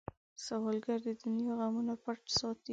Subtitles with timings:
[0.45, 2.69] سوالګر د دنیا غمونه پټ ساتي